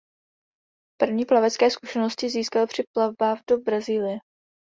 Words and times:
První 1.01 1.25
plavecké 1.25 1.69
zkušenosti 1.71 2.29
získal 2.29 2.67
při 2.67 2.83
plavbách 2.93 3.39
do 3.49 3.57
Brazílie. 3.57 4.17